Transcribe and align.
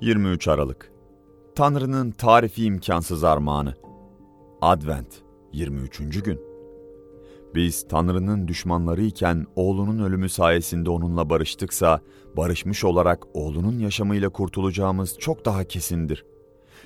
23 0.00 0.48
Aralık 0.48 0.92
Tanrı'nın 1.54 2.10
tarifi 2.10 2.64
imkansız 2.64 3.24
armağanı 3.24 3.74
Advent 4.60 5.22
23. 5.52 6.22
gün 6.24 6.40
Biz 7.54 7.88
Tanrı'nın 7.88 8.48
düşmanları 8.48 9.02
iken 9.02 9.46
oğlunun 9.56 9.98
ölümü 9.98 10.28
sayesinde 10.28 10.90
onunla 10.90 11.30
barıştıksa, 11.30 12.00
barışmış 12.36 12.84
olarak 12.84 13.26
oğlunun 13.34 13.78
yaşamıyla 13.78 14.28
kurtulacağımız 14.28 15.18
çok 15.18 15.44
daha 15.44 15.64
kesindir. 15.64 16.24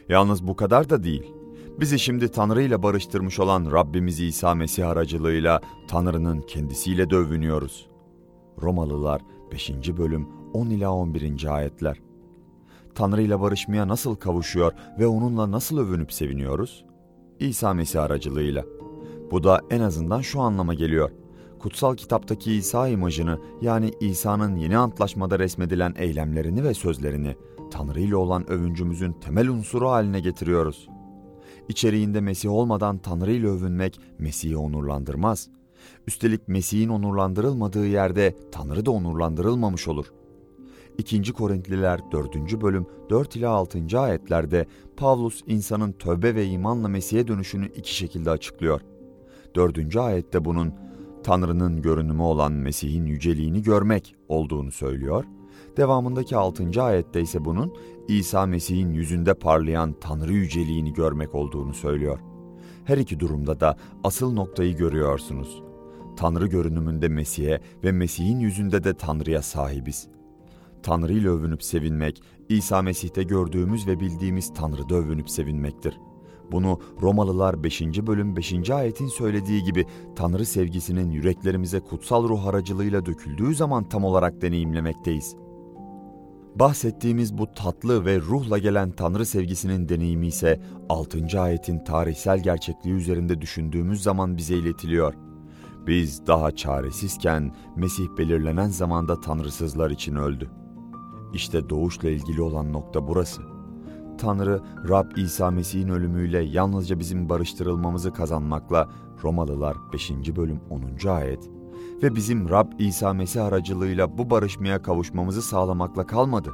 Yalnız 0.08 0.46
bu 0.46 0.56
kadar 0.56 0.90
da 0.90 1.02
değil. 1.02 1.32
Bizi 1.80 1.98
şimdi 1.98 2.28
Tanrı 2.28 2.62
ile 2.62 2.82
barıştırmış 2.82 3.40
olan 3.40 3.72
Rabbimiz 3.72 4.20
İsa 4.20 4.54
Mesih 4.54 4.88
aracılığıyla 4.88 5.60
Tanrı'nın 5.88 6.42
kendisiyle 6.42 7.10
de 7.10 7.16
övünüyoruz. 7.16 7.86
Romalılar 8.62 9.22
5. 9.52 9.70
bölüm 9.98 10.28
10 10.52 10.70
ila 10.70 10.92
11. 10.92 11.54
ayetler. 11.54 12.11
Tanrı 12.94 13.22
ile 13.22 13.40
barışmaya 13.40 13.88
nasıl 13.88 14.14
kavuşuyor 14.14 14.72
ve 14.98 15.06
onunla 15.06 15.50
nasıl 15.50 15.78
övünüp 15.78 16.12
seviniyoruz? 16.12 16.84
İsa 17.38 17.74
Mesih 17.74 18.02
aracılığıyla. 18.02 18.64
Bu 19.30 19.44
da 19.44 19.60
en 19.70 19.80
azından 19.80 20.20
şu 20.20 20.40
anlama 20.40 20.74
geliyor. 20.74 21.10
Kutsal 21.58 21.96
kitaptaki 21.96 22.52
İsa 22.52 22.88
imajını 22.88 23.38
yani 23.62 23.90
İsa'nın 24.00 24.56
yeni 24.56 24.78
antlaşmada 24.78 25.38
resmedilen 25.38 25.94
eylemlerini 25.96 26.64
ve 26.64 26.74
sözlerini 26.74 27.36
Tanrı 27.70 28.00
ile 28.00 28.16
olan 28.16 28.50
övüncümüzün 28.50 29.12
temel 29.12 29.48
unsuru 29.48 29.88
haline 29.88 30.20
getiriyoruz. 30.20 30.88
İçeriğinde 31.68 32.20
Mesih 32.20 32.50
olmadan 32.50 32.98
Tanrı 32.98 33.32
ile 33.32 33.46
övünmek 33.46 34.00
Mesih'i 34.18 34.56
onurlandırmaz. 34.56 35.48
Üstelik 36.06 36.48
Mesih'in 36.48 36.88
onurlandırılmadığı 36.88 37.86
yerde 37.86 38.36
Tanrı 38.52 38.86
da 38.86 38.90
onurlandırılmamış 38.90 39.88
olur.'' 39.88 40.21
2. 40.98 41.32
Korintliler 41.32 42.00
4. 42.12 42.60
bölüm 42.62 42.86
4 43.10 43.36
ila 43.36 43.50
6. 43.50 44.00
ayetlerde 44.00 44.66
Pavlus 44.96 45.42
insanın 45.46 45.92
tövbe 45.92 46.34
ve 46.34 46.46
imanla 46.46 46.88
Mesih'e 46.88 47.28
dönüşünü 47.28 47.68
iki 47.76 47.94
şekilde 47.94 48.30
açıklıyor. 48.30 48.80
4. 49.54 49.96
ayette 49.96 50.44
bunun 50.44 50.74
Tanrı'nın 51.24 51.82
görünümü 51.82 52.22
olan 52.22 52.52
Mesih'in 52.52 53.06
yüceliğini 53.06 53.62
görmek 53.62 54.16
olduğunu 54.28 54.72
söylüyor. 54.72 55.24
Devamındaki 55.76 56.36
6. 56.36 56.82
ayette 56.82 57.20
ise 57.20 57.44
bunun 57.44 57.74
İsa 58.08 58.46
Mesih'in 58.46 58.90
yüzünde 58.90 59.34
parlayan 59.34 59.94
Tanrı 60.00 60.32
yüceliğini 60.32 60.92
görmek 60.92 61.34
olduğunu 61.34 61.74
söylüyor. 61.74 62.18
Her 62.84 62.98
iki 62.98 63.20
durumda 63.20 63.60
da 63.60 63.76
asıl 64.04 64.32
noktayı 64.32 64.76
görüyorsunuz. 64.76 65.62
Tanrı 66.16 66.46
görünümünde 66.46 67.08
Mesih'e 67.08 67.60
ve 67.84 67.92
Mesih'in 67.92 68.40
yüzünde 68.40 68.84
de 68.84 68.94
Tanrı'ya 68.94 69.42
sahibiz.'' 69.42 70.21
Tanrı 70.82 71.12
ile 71.12 71.28
övünüp 71.28 71.62
sevinmek, 71.62 72.22
İsa 72.48 72.82
Mesih'te 72.82 73.22
gördüğümüz 73.22 73.86
ve 73.86 74.00
bildiğimiz 74.00 74.54
Tanrı'da 74.54 74.94
övünüp 74.94 75.30
sevinmektir. 75.30 75.98
Bunu 76.52 76.80
Romalılar 77.02 77.64
5. 77.64 77.82
bölüm 77.82 78.36
5. 78.36 78.70
ayetin 78.70 79.06
söylediği 79.06 79.62
gibi 79.62 79.86
Tanrı 80.16 80.46
sevgisinin 80.46 81.10
yüreklerimize 81.10 81.80
kutsal 81.80 82.28
ruh 82.28 82.46
aracılığıyla 82.46 83.06
döküldüğü 83.06 83.54
zaman 83.54 83.88
tam 83.88 84.04
olarak 84.04 84.42
deneyimlemekteyiz. 84.42 85.36
Bahsettiğimiz 86.54 87.38
bu 87.38 87.52
tatlı 87.54 88.04
ve 88.04 88.18
ruhla 88.18 88.58
gelen 88.58 88.90
Tanrı 88.90 89.26
sevgisinin 89.26 89.88
deneyimi 89.88 90.26
ise 90.26 90.60
6. 90.88 91.40
ayetin 91.40 91.84
tarihsel 91.84 92.42
gerçekliği 92.42 92.94
üzerinde 92.94 93.40
düşündüğümüz 93.40 94.02
zaman 94.02 94.36
bize 94.36 94.54
iletiliyor. 94.56 95.14
Biz 95.86 96.26
daha 96.26 96.56
çaresizken 96.56 97.54
Mesih 97.76 98.04
belirlenen 98.18 98.68
zamanda 98.68 99.20
tanrısızlar 99.20 99.90
için 99.90 100.16
öldü. 100.16 100.50
İşte 101.34 101.70
doğuşla 101.70 102.10
ilgili 102.10 102.42
olan 102.42 102.72
nokta 102.72 103.08
burası. 103.08 103.42
Tanrı, 104.18 104.60
Rab 104.88 105.16
İsa 105.16 105.50
Mesih'in 105.50 105.88
ölümüyle 105.88 106.42
yalnızca 106.42 106.98
bizim 106.98 107.28
barıştırılmamızı 107.28 108.12
kazanmakla 108.12 108.88
Romalılar 109.24 109.76
5. 109.92 110.10
bölüm 110.36 110.60
10. 110.70 111.08
ayet 111.08 111.50
ve 112.02 112.14
bizim 112.14 112.48
Rab 112.48 112.72
İsa 112.78 113.12
Mesih 113.12 113.44
aracılığıyla 113.44 114.18
bu 114.18 114.30
barışmaya 114.30 114.82
kavuşmamızı 114.82 115.42
sağlamakla 115.42 116.06
kalmadı. 116.06 116.52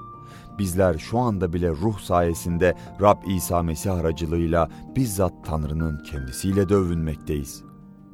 Bizler 0.58 0.98
şu 0.98 1.18
anda 1.18 1.52
bile 1.52 1.70
ruh 1.70 1.98
sayesinde 1.98 2.74
Rab 3.00 3.22
İsa 3.26 3.62
Mesih 3.62 3.94
aracılığıyla 3.94 4.68
bizzat 4.96 5.32
Tanrı'nın 5.44 6.02
kendisiyle 6.02 6.68
de 6.68 6.74
övünmekteyiz. 6.74 7.62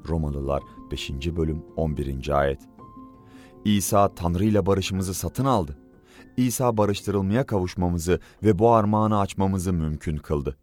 Romalılar 0.09 0.63
5. 0.91 1.11
bölüm 1.37 1.63
11. 1.77 2.39
ayet 2.39 2.61
İsa 3.65 4.15
Tanrı 4.15 4.45
ile 4.45 4.67
barışımızı 4.67 5.15
satın 5.15 5.45
aldı. 5.45 5.84
İsa 6.37 6.77
barıştırılmaya 6.77 7.47
kavuşmamızı 7.47 8.21
ve 8.43 8.59
bu 8.59 8.71
armağanı 8.71 9.19
açmamızı 9.19 9.73
mümkün 9.73 10.17
kıldı. 10.17 10.57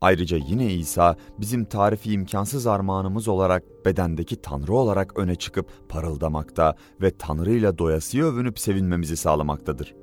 Ayrıca 0.00 0.36
yine 0.36 0.74
İsa 0.74 1.16
bizim 1.40 1.64
tarifi 1.64 2.12
imkansız 2.12 2.66
armağanımız 2.66 3.28
olarak 3.28 3.62
bedendeki 3.84 4.42
Tanrı 4.42 4.74
olarak 4.74 5.18
öne 5.18 5.34
çıkıp 5.34 5.88
parıldamakta 5.88 6.74
ve 7.02 7.10
Tanrı 7.18 7.52
ile 7.52 7.78
doyasıya 7.78 8.24
övünüp 8.24 8.58
sevinmemizi 8.58 9.16
sağlamaktadır. 9.16 9.94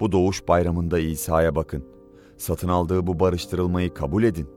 Bu 0.00 0.12
doğuş 0.12 0.48
bayramında 0.48 0.98
İsa'ya 0.98 1.54
bakın. 1.54 1.84
Satın 2.38 2.68
aldığı 2.68 3.06
bu 3.06 3.20
barıştırılmayı 3.20 3.94
kabul 3.94 4.22
edin. 4.22 4.48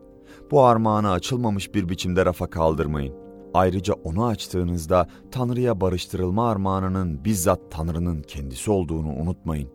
Bu 0.52 0.64
armağanı 0.64 1.12
açılmamış 1.12 1.74
bir 1.74 1.90
biçimde 1.90 2.26
rafa 2.26 2.50
kaldırmayın. 2.50 3.29
Ayrıca 3.54 3.94
onu 3.94 4.26
açtığınızda 4.26 5.08
Tanrı'ya 5.32 5.82
barıştırılma 5.82 6.50
armağanının 6.50 7.26
bizzat 7.26 7.60
Tanrı'nın 7.72 8.22
kendisi 8.22 8.72
olduğunu 8.72 9.16
unutmayın. 9.16 9.70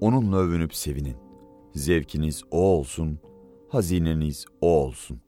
Onunla 0.00 0.36
övünüp 0.36 0.74
sevinin. 0.74 1.16
Zevkiniz 1.74 2.42
o 2.50 2.58
olsun, 2.58 3.18
hazineniz 3.68 4.46
o 4.60 4.68
olsun. 4.68 5.20